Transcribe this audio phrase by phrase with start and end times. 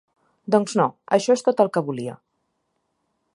[0.55, 2.17] Doncs no, això és tot el que volia.